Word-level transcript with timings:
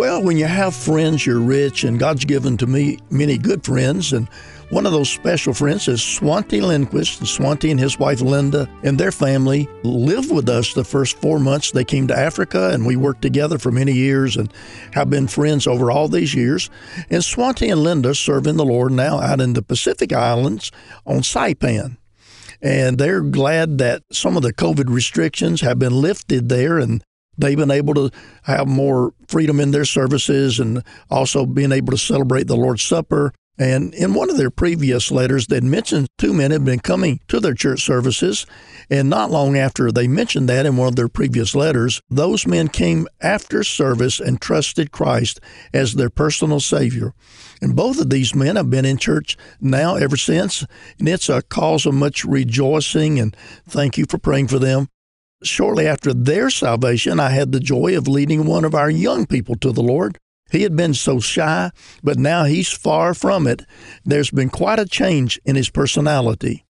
Well, 0.00 0.22
when 0.22 0.38
you 0.38 0.46
have 0.46 0.74
friends, 0.74 1.26
you're 1.26 1.38
rich, 1.38 1.84
and 1.84 1.98
God's 1.98 2.24
given 2.24 2.56
to 2.56 2.66
me 2.66 3.00
many 3.10 3.36
good 3.36 3.62
friends. 3.62 4.14
And 4.14 4.28
one 4.70 4.86
of 4.86 4.92
those 4.92 5.10
special 5.10 5.52
friends 5.52 5.88
is 5.88 6.00
Swante 6.00 6.62
Lindquist. 6.62 7.18
And 7.20 7.28
Swante 7.28 7.70
and 7.70 7.78
his 7.78 7.98
wife 7.98 8.22
Linda 8.22 8.66
and 8.82 8.96
their 8.96 9.12
family 9.12 9.68
lived 9.82 10.32
with 10.32 10.48
us 10.48 10.72
the 10.72 10.84
first 10.84 11.18
four 11.18 11.38
months. 11.38 11.72
They 11.72 11.84
came 11.84 12.06
to 12.06 12.18
Africa, 12.18 12.70
and 12.70 12.86
we 12.86 12.96
worked 12.96 13.20
together 13.20 13.58
for 13.58 13.70
many 13.70 13.92
years 13.92 14.38
and 14.38 14.50
have 14.94 15.10
been 15.10 15.26
friends 15.26 15.66
over 15.66 15.90
all 15.90 16.08
these 16.08 16.32
years. 16.32 16.70
And 17.10 17.22
Swante 17.22 17.70
and 17.70 17.82
Linda 17.82 18.14
serve 18.14 18.46
in 18.46 18.56
the 18.56 18.64
Lord 18.64 18.92
now 18.92 19.20
out 19.20 19.42
in 19.42 19.52
the 19.52 19.60
Pacific 19.60 20.14
Islands 20.14 20.72
on 21.04 21.18
Saipan 21.18 21.98
and 22.62 22.98
they're 22.98 23.22
glad 23.22 23.78
that 23.78 24.02
some 24.12 24.36
of 24.36 24.42
the 24.42 24.52
COVID 24.52 24.88
restrictions 24.88 25.62
have 25.62 25.78
been 25.78 25.94
lifted 25.94 26.48
there, 26.50 26.78
and 26.78 27.02
they've 27.40 27.56
been 27.56 27.70
able 27.70 27.94
to 27.94 28.10
have 28.42 28.68
more 28.68 29.12
freedom 29.28 29.60
in 29.60 29.70
their 29.70 29.84
services 29.84 30.58
and 30.58 30.82
also 31.10 31.46
being 31.46 31.72
able 31.72 31.92
to 31.92 31.98
celebrate 31.98 32.46
the 32.46 32.56
Lord's 32.56 32.82
Supper. 32.82 33.32
And 33.58 33.92
in 33.92 34.14
one 34.14 34.30
of 34.30 34.38
their 34.38 34.50
previous 34.50 35.10
letters, 35.10 35.46
they'd 35.46 35.62
mentioned 35.62 36.08
two 36.16 36.32
men 36.32 36.50
had 36.50 36.64
been 36.64 36.78
coming 36.78 37.20
to 37.28 37.40
their 37.40 37.52
church 37.52 37.84
services. 37.84 38.46
And 38.88 39.10
not 39.10 39.30
long 39.30 39.54
after 39.54 39.92
they 39.92 40.08
mentioned 40.08 40.48
that 40.48 40.64
in 40.64 40.78
one 40.78 40.88
of 40.88 40.96
their 40.96 41.10
previous 41.10 41.54
letters, 41.54 42.00
those 42.08 42.46
men 42.46 42.68
came 42.68 43.06
after 43.20 43.62
service 43.62 44.18
and 44.18 44.40
trusted 44.40 44.92
Christ 44.92 45.40
as 45.74 45.94
their 45.94 46.08
personal 46.08 46.60
Savior. 46.60 47.12
And 47.60 47.76
both 47.76 48.00
of 48.00 48.08
these 48.08 48.34
men 48.34 48.56
have 48.56 48.70
been 48.70 48.86
in 48.86 48.96
church 48.96 49.36
now 49.60 49.94
ever 49.96 50.16
since. 50.16 50.64
And 50.98 51.06
it's 51.06 51.28
a 51.28 51.42
cause 51.42 51.84
of 51.84 51.92
much 51.92 52.24
rejoicing. 52.24 53.18
And 53.20 53.36
thank 53.68 53.98
you 53.98 54.06
for 54.08 54.16
praying 54.16 54.48
for 54.48 54.58
them 54.58 54.88
shortly 55.42 55.86
after 55.86 56.12
their 56.12 56.50
salvation, 56.50 57.20
I 57.20 57.30
had 57.30 57.52
the 57.52 57.60
joy 57.60 57.96
of 57.96 58.08
leading 58.08 58.46
one 58.46 58.64
of 58.64 58.74
our 58.74 58.90
young 58.90 59.26
people 59.26 59.56
to 59.56 59.72
the 59.72 59.82
Lord. 59.82 60.18
He 60.50 60.62
had 60.62 60.76
been 60.76 60.94
so 60.94 61.20
shy, 61.20 61.70
but 62.02 62.18
now 62.18 62.44
he's 62.44 62.72
far 62.72 63.14
from 63.14 63.46
it. 63.46 63.62
There's 64.04 64.30
been 64.30 64.50
quite 64.50 64.78
a 64.78 64.86
change 64.86 65.40
in 65.44 65.56
his 65.56 65.70
personality. 65.70 66.64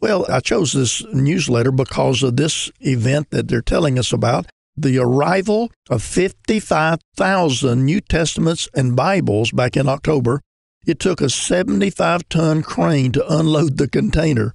Well, 0.00 0.26
I 0.28 0.40
chose 0.40 0.72
this 0.72 1.04
newsletter 1.12 1.70
because 1.70 2.22
of 2.22 2.36
this 2.36 2.70
event 2.80 3.30
that 3.30 3.48
they're 3.48 3.62
telling 3.62 3.98
us 3.98 4.12
about 4.12 4.46
the 4.76 4.98
arrival 4.98 5.70
of 5.88 6.02
55,000 6.02 7.84
New 7.84 8.00
Testaments 8.00 8.68
and 8.74 8.96
Bibles 8.96 9.52
back 9.52 9.76
in 9.76 9.88
October. 9.88 10.40
It 10.86 10.98
took 10.98 11.20
a 11.20 11.30
75 11.30 12.28
ton 12.28 12.62
crane 12.62 13.12
to 13.12 13.32
unload 13.32 13.78
the 13.78 13.88
container. 13.88 14.54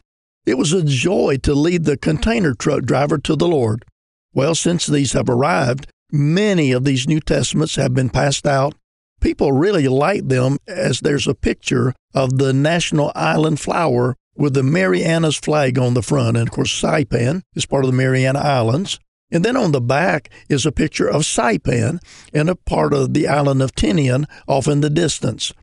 It 0.50 0.58
was 0.58 0.74
a 0.74 0.82
joy 0.82 1.38
to 1.44 1.54
lead 1.54 1.84
the 1.84 1.96
container 1.96 2.56
truck 2.56 2.82
driver 2.82 3.20
to 3.20 3.36
the 3.36 3.48
Lord. 3.48 3.86
Well, 4.34 4.56
since 4.56 4.88
these 4.88 5.14
have 5.14 5.30
arrived, 5.30 5.92
many 6.12 6.72
of 6.72 6.86
these 6.86 7.08
New 7.08 7.20
Testaments 7.20 7.76
have 7.76 7.94
been 7.94 8.10
passed 8.10 8.48
out. 8.48 8.74
People 9.22 9.52
really 9.52 9.88
like 9.88 10.28
them 10.28 10.58
as 10.68 11.02
there's 11.02 11.28
a 11.28 11.36
picture 11.36 11.94
of 12.16 12.40
the 12.40 12.52
national 12.52 13.12
island 13.14 13.60
flower 13.60 14.16
with 14.36 14.56
the 14.56 14.64
Marianas 14.64 15.38
flag 15.38 15.78
on 15.78 15.94
the 15.94 16.02
front. 16.02 16.36
And 16.36 16.48
of 16.48 16.52
course, 16.52 16.82
Saipan 16.82 17.44
is 17.54 17.68
part 17.68 17.86
of 17.86 17.92
the 17.92 17.98
Mariana 17.98 18.40
Islands. 18.40 19.00
And 19.30 19.46
then 19.46 19.56
on 19.56 19.72
the 19.72 19.80
back 19.80 20.32
is 20.50 20.66
a 20.66 20.72
picture 20.72 21.08
of 21.08 21.22
Saipan 21.22 22.00
and 22.34 22.50
a 22.50 22.56
part 22.56 22.92
of 22.92 23.14
the 23.14 23.28
island 23.28 23.62
of 23.62 23.76
Tinian 23.76 24.26
off 24.48 24.68
in 24.68 24.82
the 24.82 24.90
distance. 24.90 25.54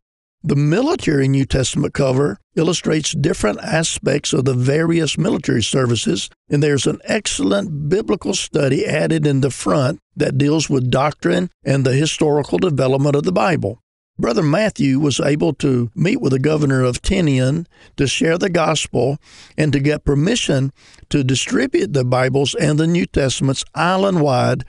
The 0.46 0.54
military 0.54 1.26
New 1.26 1.44
Testament 1.44 1.92
cover 1.92 2.38
illustrates 2.54 3.10
different 3.10 3.58
aspects 3.58 4.32
of 4.32 4.44
the 4.44 4.54
various 4.54 5.18
military 5.18 5.60
services, 5.60 6.30
and 6.48 6.62
there's 6.62 6.86
an 6.86 7.00
excellent 7.02 7.88
biblical 7.88 8.32
study 8.32 8.86
added 8.86 9.26
in 9.26 9.40
the 9.40 9.50
front 9.50 9.98
that 10.14 10.38
deals 10.38 10.70
with 10.70 10.88
doctrine 10.88 11.50
and 11.64 11.84
the 11.84 11.94
historical 11.94 12.58
development 12.58 13.16
of 13.16 13.24
the 13.24 13.32
Bible. 13.32 13.80
Brother 14.20 14.44
Matthew 14.44 15.00
was 15.00 15.18
able 15.18 15.52
to 15.54 15.90
meet 15.96 16.20
with 16.20 16.30
the 16.30 16.38
governor 16.38 16.84
of 16.84 17.02
Tinian 17.02 17.66
to 17.96 18.06
share 18.06 18.38
the 18.38 18.48
gospel 18.48 19.18
and 19.58 19.72
to 19.72 19.80
get 19.80 20.04
permission 20.04 20.72
to 21.08 21.24
distribute 21.24 21.92
the 21.92 22.04
Bibles 22.04 22.54
and 22.54 22.78
the 22.78 22.86
New 22.86 23.06
Testaments 23.06 23.64
island 23.74 24.20
wide, 24.20 24.64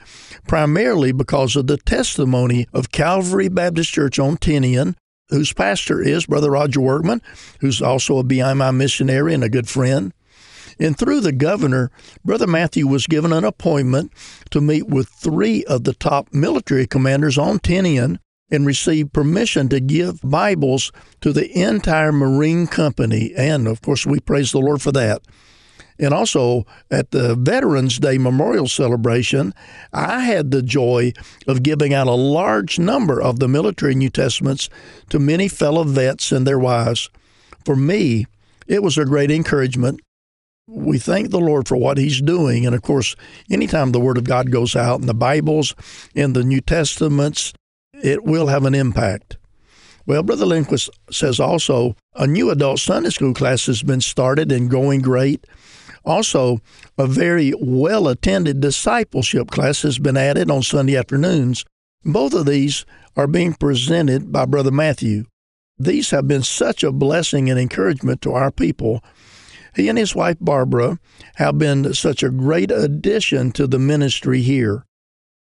primarily 0.48 1.12
because 1.12 1.54
of 1.54 1.68
the 1.68 1.76
testimony 1.76 2.66
of 2.72 2.90
Calvary 2.90 3.48
Baptist 3.48 3.92
Church 3.92 4.18
on 4.18 4.38
Tinian, 4.38 4.96
whose 5.30 5.52
pastor 5.52 6.00
is 6.00 6.26
Brother 6.26 6.50
Roger 6.50 6.80
Workman, 6.80 7.22
who's 7.60 7.82
also 7.82 8.18
a 8.18 8.24
BIMI 8.24 8.74
missionary 8.74 9.34
and 9.34 9.44
a 9.44 9.48
good 9.48 9.68
friend. 9.68 10.12
And 10.80 10.96
through 10.96 11.20
the 11.20 11.32
governor, 11.32 11.90
Brother 12.24 12.46
Matthew 12.46 12.86
was 12.86 13.06
given 13.06 13.32
an 13.32 13.44
appointment 13.44 14.12
to 14.50 14.60
meet 14.60 14.86
with 14.86 15.08
three 15.08 15.64
of 15.64 15.84
the 15.84 15.94
top 15.94 16.32
military 16.32 16.86
commanders 16.86 17.36
on 17.36 17.58
Tinian 17.58 18.18
and 18.50 18.64
receive 18.64 19.12
permission 19.12 19.68
to 19.68 19.80
give 19.80 20.20
Bibles 20.22 20.92
to 21.20 21.32
the 21.32 21.50
entire 21.58 22.12
Marine 22.12 22.66
Company. 22.66 23.32
And 23.36 23.66
of 23.66 23.82
course, 23.82 24.06
we 24.06 24.20
praise 24.20 24.52
the 24.52 24.60
Lord 24.60 24.80
for 24.80 24.92
that. 24.92 25.22
And 25.98 26.14
also 26.14 26.64
at 26.90 27.10
the 27.10 27.34
Veterans 27.34 27.98
Day 27.98 28.18
Memorial 28.18 28.68
Celebration, 28.68 29.52
I 29.92 30.20
had 30.20 30.50
the 30.50 30.62
joy 30.62 31.12
of 31.46 31.62
giving 31.62 31.92
out 31.92 32.06
a 32.06 32.12
large 32.12 32.78
number 32.78 33.20
of 33.20 33.40
the 33.40 33.48
military 33.48 33.94
New 33.94 34.10
Testaments 34.10 34.68
to 35.10 35.18
many 35.18 35.48
fellow 35.48 35.84
vets 35.84 36.30
and 36.30 36.46
their 36.46 36.58
wives. 36.58 37.10
For 37.64 37.74
me, 37.74 38.26
it 38.66 38.82
was 38.82 38.96
a 38.96 39.04
great 39.04 39.30
encouragement. 39.30 40.00
We 40.68 40.98
thank 40.98 41.30
the 41.30 41.40
Lord 41.40 41.66
for 41.66 41.76
what 41.76 41.98
He's 41.98 42.20
doing. 42.20 42.66
And 42.66 42.74
of 42.74 42.82
course, 42.82 43.16
anytime 43.50 43.92
the 43.92 44.00
Word 44.00 44.18
of 44.18 44.24
God 44.24 44.52
goes 44.52 44.76
out 44.76 45.00
in 45.00 45.06
the 45.06 45.14
Bibles, 45.14 45.74
in 46.14 46.34
the 46.34 46.44
New 46.44 46.60
Testaments, 46.60 47.54
it 48.02 48.24
will 48.24 48.46
have 48.46 48.64
an 48.64 48.74
impact. 48.74 49.38
Well, 50.06 50.22
Brother 50.22 50.46
Lindquist 50.46 50.88
says 51.10 51.40
also 51.40 51.96
a 52.14 52.26
new 52.26 52.50
adult 52.50 52.80
Sunday 52.80 53.10
school 53.10 53.34
class 53.34 53.66
has 53.66 53.82
been 53.82 54.00
started 54.00 54.50
and 54.52 54.70
going 54.70 55.00
great. 55.00 55.46
Also, 56.04 56.60
a 56.96 57.06
very 57.06 57.52
well 57.60 58.08
attended 58.08 58.60
discipleship 58.60 59.50
class 59.50 59.82
has 59.82 59.98
been 59.98 60.16
added 60.16 60.50
on 60.50 60.62
Sunday 60.62 60.96
afternoons. 60.96 61.64
Both 62.04 62.34
of 62.34 62.46
these 62.46 62.86
are 63.16 63.26
being 63.26 63.54
presented 63.54 64.32
by 64.32 64.44
Brother 64.44 64.70
Matthew. 64.70 65.24
These 65.78 66.10
have 66.10 66.26
been 66.26 66.42
such 66.42 66.82
a 66.82 66.92
blessing 66.92 67.50
and 67.50 67.58
encouragement 67.58 68.20
to 68.22 68.32
our 68.32 68.50
people. 68.50 69.02
He 69.76 69.88
and 69.88 69.98
his 69.98 70.14
wife 70.14 70.36
Barbara 70.40 70.98
have 71.36 71.58
been 71.58 71.94
such 71.94 72.22
a 72.22 72.30
great 72.30 72.70
addition 72.70 73.52
to 73.52 73.66
the 73.66 73.78
ministry 73.78 74.42
here. 74.42 74.84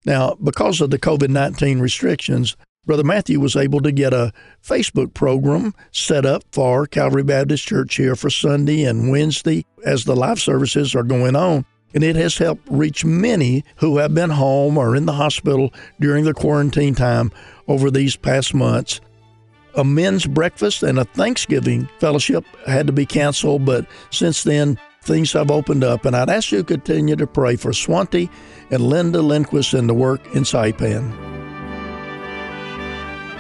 Now, 0.04 0.36
because 0.42 0.80
of 0.80 0.90
the 0.90 0.98
COVID 0.98 1.30
19 1.30 1.80
restrictions, 1.80 2.56
Brother 2.86 3.02
Matthew 3.02 3.41
was 3.41 3.56
able 3.56 3.80
to 3.80 3.91
get 3.91 4.14
a 4.14 4.32
Facebook 4.62 5.12
program 5.12 5.74
set 5.91 6.24
up 6.24 6.44
for 6.52 6.86
Calvary 6.86 7.24
Baptist 7.24 7.66
Church 7.66 7.97
here 7.97 8.14
for 8.14 8.30
Sunday 8.30 8.84
and 8.84 9.10
Wednesday 9.10 9.66
as 9.84 10.04
the 10.04 10.14
live 10.14 10.41
services 10.41 10.94
are 10.94 11.02
going 11.02 11.34
on. 11.34 11.66
And 11.94 12.04
it 12.04 12.14
has 12.14 12.38
helped 12.38 12.69
reach 12.70 13.04
many 13.04 13.64
who 13.76 13.98
have 13.98 14.14
been 14.14 14.30
home 14.30 14.78
or 14.78 14.94
in 14.94 15.06
the 15.06 15.12
hospital 15.12 15.72
during 15.98 16.24
the 16.24 16.34
quarantine 16.34 16.94
time 16.94 17.32
over 17.66 17.91
these 17.91 18.14
past 18.14 18.54
months. 18.54 19.00
A 19.74 19.84
men's 19.84 20.26
breakfast 20.26 20.82
and 20.84 20.98
a 20.98 21.04
Thanksgiving 21.04 21.88
fellowship 21.98 22.44
had 22.66 22.86
to 22.86 22.92
be 22.92 23.04
canceled, 23.04 23.64
but 23.64 23.86
since 24.10 24.44
then, 24.44 24.78
things 25.03 25.32
have 25.32 25.50
opened 25.50 25.82
up. 25.82 26.04
And 26.04 26.14
I'd 26.14 26.30
ask 26.30 26.53
you 26.53 26.58
to 26.58 26.64
continue 26.64 27.16
to 27.16 27.26
pray 27.26 27.56
for 27.56 27.72
Swante 27.72 28.30
and 28.70 28.82
Linda 28.82 29.22
Lindquist 29.22 29.74
and 29.74 29.88
the 29.88 29.94
work 29.94 30.24
in 30.34 30.44
Saipan. 30.44 31.35